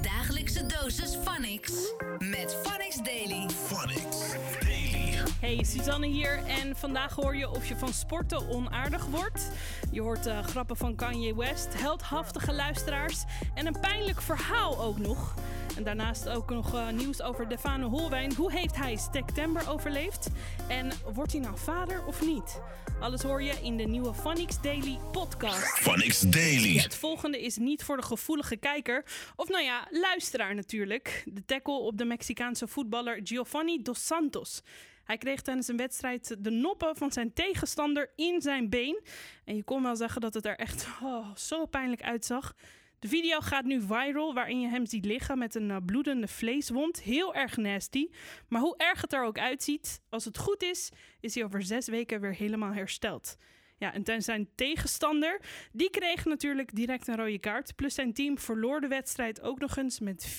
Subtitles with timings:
[0.00, 1.72] Dagelijkse dosis Phonics
[2.18, 3.48] met Phonics Daily.
[3.66, 4.18] Phonics
[4.60, 5.02] Daily.
[5.40, 9.50] Hey, Suzanne hier en vandaag hoor je of je van sporten onaardig wordt.
[9.90, 13.24] Je hoort uh, grappen van Kanye West, heldhaftige luisteraars
[13.54, 15.34] en een pijnlijk verhaal ook nog.
[15.76, 18.34] En daarnaast ook nog uh, nieuws over Defano Holwijn.
[18.34, 20.28] Hoe heeft hij September overleefd?
[20.68, 22.60] En wordt hij nou vader of niet?
[23.00, 25.78] Alles hoor je in de nieuwe Phonics Daily podcast.
[25.78, 26.76] Phonics Daily.
[26.78, 29.04] Het volgende is niet voor de gevoelige kijker.
[29.36, 31.22] Of nou ja, luisteraar natuurlijk.
[31.26, 34.62] De tackle op de Mexicaanse voetballer Giovanni Dos Santos.
[35.04, 39.02] Hij kreeg tijdens een wedstrijd de noppen van zijn tegenstander in zijn been.
[39.44, 42.54] En je kon wel zeggen dat het er echt oh, zo pijnlijk uitzag.
[43.02, 47.02] De video gaat nu viral waarin je hem ziet liggen met een uh, bloedende vleeswond.
[47.02, 48.08] Heel erg nasty.
[48.48, 51.88] Maar hoe erg het er ook uitziet, als het goed is, is hij over zes
[51.88, 53.36] weken weer helemaal hersteld.
[53.78, 55.40] Ja, en zijn tegenstander,
[55.72, 57.76] die kreeg natuurlijk direct een rode kaart.
[57.76, 60.36] Plus zijn team verloor de wedstrijd ook nog eens met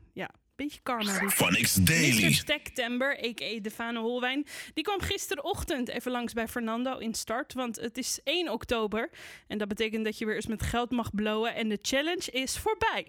[0.00, 0.10] 4-1.
[0.12, 1.18] Ja, beetje karma.
[1.18, 1.34] Dus.
[1.34, 2.24] Phonics Daily.
[2.24, 2.42] Mr.
[2.46, 3.60] September, a.k.a.
[3.60, 7.54] Defano Holwijn, die kwam gisterochtend even langs bij Fernando in start.
[7.54, 9.10] Want het is 1 oktober
[9.48, 11.54] en dat betekent dat je weer eens met geld mag blowen.
[11.54, 13.06] En de challenge is voorbij.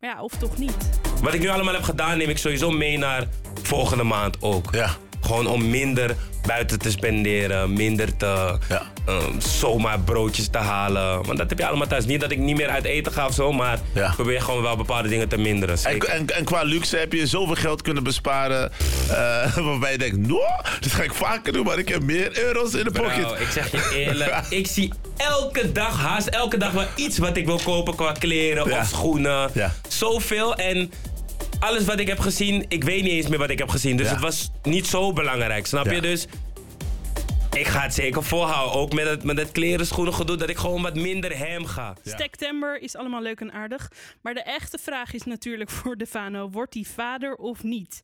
[0.00, 1.00] Maar ja, of toch niet.
[1.22, 3.28] Wat ik nu allemaal heb gedaan, neem ik sowieso mee naar
[3.62, 4.74] volgende maand ook.
[4.74, 4.96] Ja.
[5.20, 8.92] Gewoon om minder buiten te spenderen, minder te Ja.
[9.08, 11.26] Ehm, zomaar broodjes te halen.
[11.26, 12.04] Want dat heb je allemaal thuis.
[12.06, 14.06] Niet dat ik niet meer uit eten ga of zo, maar Ja.
[14.08, 15.78] ik probeer gewoon wel bepaalde dingen te minderen.
[15.82, 18.70] En, en, en qua luxe heb je zoveel geld kunnen besparen.
[19.10, 20.40] eh, waarbij je denkt, no,
[20.80, 23.40] dat ga ik vaker doen, maar ik heb meer euro's in de pocket.
[23.40, 27.46] Ik zeg je eerlijk, ik zie elke dag, haast elke dag wel iets wat ik
[27.46, 28.80] wil kopen qua kleren Ja.
[28.80, 29.50] of schoenen.
[29.54, 29.74] Ja.
[29.88, 30.90] Zoveel en
[31.60, 33.96] alles wat ik heb gezien, ik weet niet eens meer wat ik heb gezien.
[33.96, 34.12] Dus Ja.
[34.12, 36.00] het was niet zo belangrijk, snap je?
[36.00, 36.26] Dus
[37.58, 38.80] ik ga het zeker volhouden.
[38.80, 41.96] Ook met het, met het kleren, schoenen gedoe, dat ik gewoon wat minder hem ga.
[42.02, 42.16] Ja.
[42.16, 43.92] September is allemaal leuk en aardig.
[44.22, 48.00] Maar de echte vraag is natuurlijk voor Defano: wordt hij vader of niet?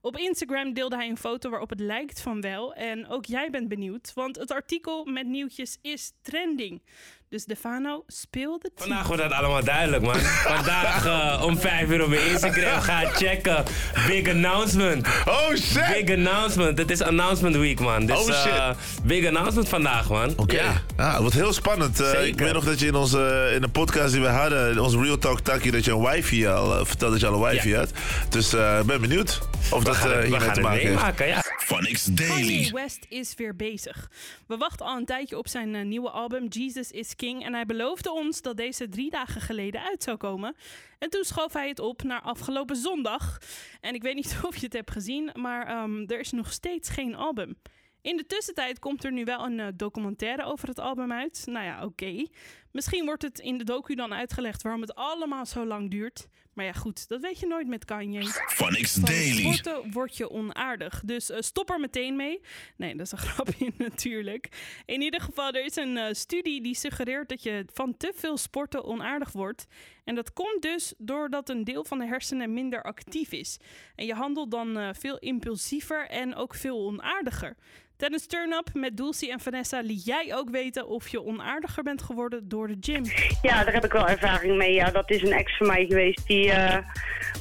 [0.00, 2.74] Op Instagram deelde hij een foto waarop het lijkt van wel.
[2.74, 6.82] En ook jij bent benieuwd, want het artikel met nieuwtjes is trending.
[7.30, 10.14] Dus Defano, speel de Vandaag wordt dat allemaal duidelijk, man.
[10.44, 13.64] Vandaag eh, om 5 uur op mijn Instagram ga checken.
[14.06, 15.06] Big announcement.
[15.26, 16.04] Oh shit!
[16.04, 16.78] Big announcement.
[16.78, 18.06] Het is announcement week, man.
[18.06, 18.52] Dus, Oh, shit.
[18.52, 18.70] eh,
[19.02, 20.32] big announcement vandaag, man.
[20.36, 20.72] Oké, Ja.
[20.96, 21.10] ja.
[21.10, 22.00] het wordt heel spannend.
[22.00, 24.78] Eh, ik weet nog dat je in, onze, in de podcast die we hadden, in
[24.80, 27.50] onze Real Talk Taki, dat je een wifi al uh, vertelde dat je al een
[27.54, 27.78] wifi Ja.
[27.78, 27.90] had.
[28.28, 29.40] Dus ik ben benieuwd
[29.70, 30.94] of We dat gaan uh, het, we hiermee gaan te het maken heeft.
[30.94, 31.42] meemaken, ja.
[31.68, 34.10] Phonics Kanye West is weer bezig.
[34.46, 37.44] We wachten al een tijdje op zijn eh, nieuwe album Jesus is King.
[37.44, 40.56] En hij beloofde ons dat deze drie dagen geleden uit zou komen.
[40.98, 43.38] En toen schoof hij het op naar afgelopen zondag.
[43.80, 46.88] En ik weet niet of je het hebt gezien, maar ehm, er is nog steeds
[46.88, 47.56] geen album.
[48.00, 51.42] In de tussentijd komt er nu wel een eh, documentaire over het album uit.
[51.46, 52.26] Nou ja, oké.
[52.72, 56.28] Misschien wordt het in de docu dan uitgelegd waarom het allemaal zo lang duurt.
[56.58, 58.22] Maar ja, goed, dat weet je nooit met Kanye.
[58.24, 59.52] Van Daily.
[59.52, 61.02] sporten word je onaardig.
[61.04, 62.40] Dus eh, stop er meteen mee.
[62.76, 64.48] Nee, dat is een grapje natuurlijk.
[64.86, 68.36] In ieder geval, er is een eh, studie die suggereert dat je van te veel
[68.36, 69.66] sporten onaardig wordt.
[70.04, 73.56] En dat komt dus doordat een deel van de hersenen minder actief is.
[73.94, 77.56] En je handelt dan eh, veel impulsiever en ook veel onaardiger.
[77.98, 82.48] Tijdens Turn-Up met Dulcie en Vanessa liet jij ook weten of je onaardiger bent geworden
[82.48, 83.04] door de gym.
[83.42, 84.72] Ja, daar heb ik wel ervaring mee.
[84.72, 86.26] Ja, dat is een ex van mij geweest.
[86.26, 86.78] Die, eh,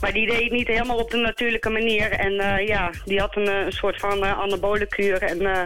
[0.01, 2.11] maar die deed het niet helemaal op de natuurlijke manier.
[2.11, 5.21] En eh, ja, die had een, eh, een soort van uh, anabole kuur.
[5.21, 5.63] En eh,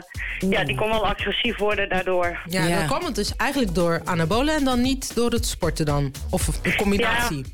[0.49, 2.41] ja, die kon wel agressief worden daardoor.
[2.45, 2.77] Ja, Ja.
[2.77, 6.11] dan kwam het dus eigenlijk door anabolen en dan niet door het sporten dan?
[6.29, 7.45] Of een combinatie?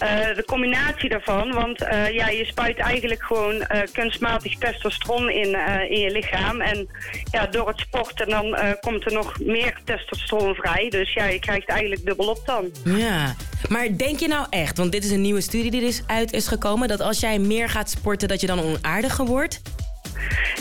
[0.00, 5.58] Eh, de combinatie daarvan, want eh, ja, je spuit eigenlijk gewoon eh, kunstmatig testosteron in,
[5.88, 6.60] in je lichaam.
[6.60, 6.88] En
[7.30, 10.88] ja, door het sporten dan komt er nog meer testosteron vrij.
[10.88, 12.70] Dus ja, je krijgt eigenlijk dubbelop dan.
[12.84, 13.34] Ja,
[13.68, 16.48] maar denk je nou echt, want dit is een nieuwe studie die dus uit is
[16.48, 19.60] gekomen, dat als jij meer gaat sporten, dat je dan onaardiger wordt?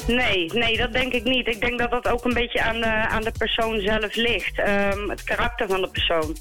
[0.07, 1.47] Nee, nee, dat denk ik niet.
[1.47, 4.59] Ik denk dat dat ook een beetje aan de, aan de persoon zelf ligt.
[4.59, 6.35] Ehm, het karakter van de persoon.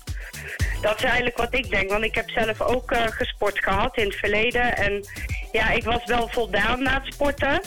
[0.80, 1.90] Dat is eigenlijk wat ik denk.
[1.90, 4.76] Want ik heb zelf ook eh, gesport gehad in het verleden.
[4.76, 5.04] En
[5.52, 7.60] ja, ik was wel voldaan na het sporten.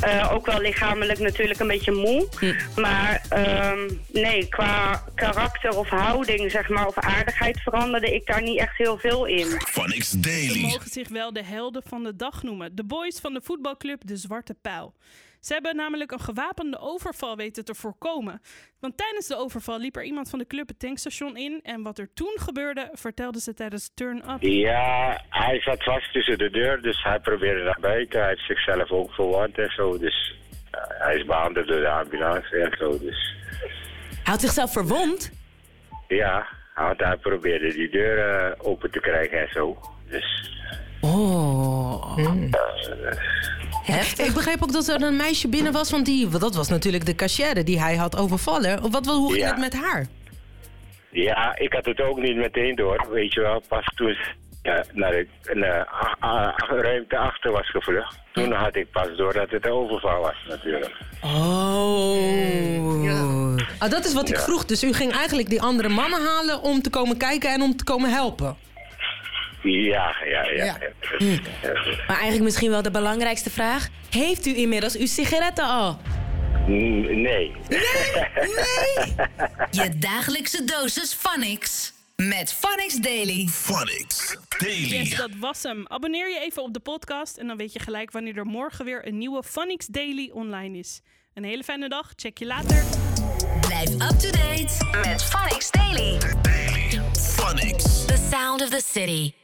[0.00, 2.28] Eh, ook wel lichamelijk natuurlijk een beetje moe.
[2.76, 8.58] Maar ehm, nee, qua karakter of houding, zeg maar, of aardigheid veranderde ik daar niet
[8.58, 9.46] echt heel veel in.
[9.46, 10.60] Phonics Ze Daily.
[10.60, 12.76] mogen zich wel de helden van de dag noemen.
[12.76, 14.94] De boys van de voetbalclub De Zwarte Pijl.
[15.40, 18.40] Ze hebben namelijk een gewapende overval weten te voorkomen.
[18.80, 21.60] Want tijdens de overval liep er iemand van de club het tankstation in.
[21.62, 24.42] En wat er toen gebeurde, vertelden ze tijdens Turn Up.
[24.42, 28.20] Ja, hij zat vast tussen de deur, dus hij probeerde naar buiten.
[28.20, 30.34] Hij heeft zichzelf ook verward en zo, dus
[30.70, 32.98] eh, hij is behandeld door de ambulance en zo.
[32.98, 33.34] Dus
[34.10, 35.30] Hij had zichzelf verwond?
[36.08, 39.78] ja, Want hij probeerde die deur eh, open te krijgen en zo.
[40.08, 40.48] Dus
[41.00, 42.18] Oh.
[44.16, 47.14] Ik begreep ook dat er een meisje binnen was, want die, dat was natuurlijk de
[47.14, 48.80] cashier die hij had overvallen.
[48.80, 49.50] Wat, wat, hoe ging Ja.
[49.50, 50.06] het met haar?
[51.10, 53.06] ja, ik had het ook niet meteen door.
[53.10, 54.16] Weet je wel, pas toen
[54.62, 55.88] ja, naar de naar,
[56.24, 58.18] a- ruimte achter was gevlucht.
[58.32, 60.96] Toen had ik pas door dat het een overval was natuurlijk.
[61.20, 62.78] Oh.
[63.78, 64.42] Ah, dat is wat ik Ja.
[64.42, 64.64] vroeg.
[64.64, 67.84] Dus u ging eigenlijk die andere mannen halen om te komen kijken en om te
[67.84, 68.56] komen helpen.
[69.62, 70.64] Ja, ja, ja.
[70.64, 70.76] Ja.
[71.18, 71.38] ja.
[72.06, 73.88] Maar eigenlijk misschien wel de belangrijkste vraag.
[74.10, 75.98] Heeft u inmiddels uw sigaretten al?
[76.68, 77.52] N- Nee.
[79.70, 81.92] Je dagelijkse dosis Phonics.
[82.28, 83.46] Met Phonics Daily.
[83.48, 84.88] Phonics Daily.
[84.88, 85.84] Yes, dat was hem.
[85.86, 89.06] Abonneer je even op de podcast en dan weet je gelijk wanneer er morgen weer
[89.06, 91.00] een nieuwe Phonics Daily online is.
[91.34, 92.12] Een hele fijne dag.
[92.16, 92.84] Check je later.
[93.60, 96.18] Blijf up to date met Phonics Daily.
[97.36, 98.04] Phonics.
[98.04, 99.39] The sound of the city.